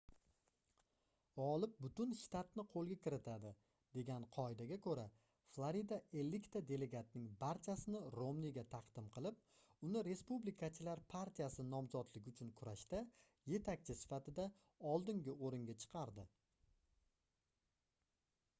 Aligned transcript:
gʻolib 1.39 1.73
butun 1.85 2.13
shtatni 2.19 2.63
qoʻlga 2.69 2.95
kiritadi 3.01 3.49
degan 3.97 4.23
qoidaga 4.37 4.77
koʻra 4.85 5.01
florida 5.57 5.99
ellikta 6.21 6.61
delegatning 6.71 7.27
barchasini 7.43 8.01
romniga 8.15 8.63
taqdim 8.71 9.11
qilib 9.17 9.43
uni 9.89 10.03
respublikachilar 10.09 11.01
partiyasi 11.15 11.65
nomzodligi 11.75 12.33
uchun 12.37 12.51
kurashda 12.63 13.03
yetakchi 13.55 13.97
sifatida 14.01 14.47
oldingi 14.95 15.37
oʻringa 15.49 15.77
chiqardi 15.85 16.27